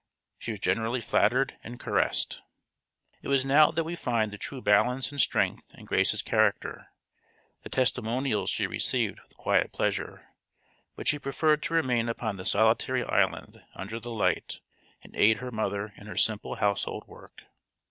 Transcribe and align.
She 0.39 0.49
was 0.49 0.59
generally 0.59 0.99
flattered 0.99 1.59
and 1.63 1.79
caressed. 1.79 2.41
It 3.21 3.27
was 3.27 3.45
now 3.45 3.69
that 3.69 3.83
we 3.83 3.95
find 3.95 4.31
the 4.33 4.37
true 4.39 4.59
balance 4.59 5.11
and 5.11 5.21
strength 5.21 5.67
in 5.75 5.85
Grace's 5.85 6.23
character. 6.23 6.87
The 7.61 7.69
testimonials 7.69 8.49
she 8.49 8.65
received 8.65 9.19
with 9.21 9.37
quiet 9.37 9.71
pleasure. 9.71 10.25
But 10.95 11.07
she 11.07 11.19
preferred 11.19 11.61
to 11.61 11.75
remain 11.75 12.09
upon 12.09 12.37
the 12.37 12.45
solitary 12.45 13.03
island 13.03 13.61
under 13.75 13.99
the 13.99 14.09
light, 14.09 14.59
and 15.03 15.15
aid 15.15 15.37
her 15.37 15.51
mother 15.51 15.93
in 15.95 16.07
her 16.07 16.17
simple 16.17 16.55
household 16.55 17.07
work. 17.07 17.43